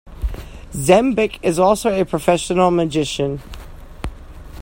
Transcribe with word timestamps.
Zembic 0.73 1.37
is 1.43 1.59
also 1.59 1.91
a 1.93 2.03
professional 2.05 2.71
magician. 2.71 3.39